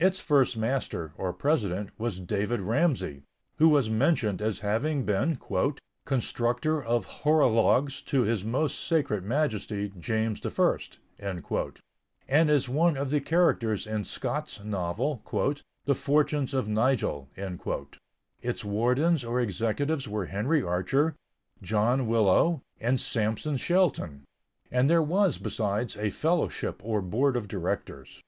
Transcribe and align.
Its 0.00 0.18
first 0.18 0.56
master, 0.56 1.12
or 1.16 1.32
president, 1.32 1.90
was 1.96 2.18
David 2.18 2.60
Ramsay, 2.60 3.22
who 3.58 3.68
was 3.68 3.88
mentioned 3.88 4.42
as 4.42 4.58
having 4.66 5.04
been 5.04 5.38
"constructor 6.04 6.82
of 6.82 7.06
horologes 7.22 8.02
to 8.06 8.22
His 8.22 8.44
Most 8.44 8.80
Sacred 8.80 9.22
Majesty, 9.22 9.92
James 9.96 10.44
I," 10.44 10.78
and 12.28 12.50
is 12.50 12.68
one 12.68 12.96
of 12.96 13.10
the 13.10 13.20
characters 13.20 13.86
in 13.86 14.02
Scott's 14.02 14.58
novel 14.64 15.22
"The 15.84 15.94
Fortunes 15.94 16.52
of 16.52 16.66
Nigel." 16.66 17.28
Its 18.42 18.64
wardens 18.64 19.24
or 19.24 19.40
executives 19.40 20.08
were 20.08 20.26
Henry 20.26 20.64
Archer, 20.64 21.14
John 21.62 22.08
Willowe, 22.08 22.60
and 22.80 22.98
Sampson 22.98 23.56
Shelton; 23.56 24.24
and 24.72 24.90
there 24.90 25.00
was, 25.00 25.38
besides, 25.38 25.96
a 25.96 26.10
fellowship, 26.10 26.80
or 26.84 27.00
board 27.00 27.36
of 27.36 27.46
directors. 27.46 28.20